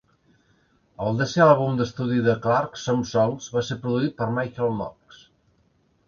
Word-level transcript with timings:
El 1.07 1.17
desè 1.17 1.41
àlbum 1.47 1.75
d"estudi 1.81 2.17
de 2.27 2.33
Clark, 2.45 2.79
"Some 2.83 3.05
Songs", 3.09 3.49
va 3.57 3.63
ser 3.67 3.77
produït 3.83 4.15
per 4.23 4.29
Michael 4.39 4.73
Knox. 4.79 5.21